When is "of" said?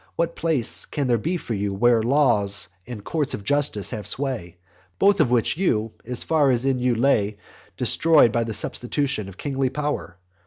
3.35-3.43, 5.21-5.29, 9.29-9.37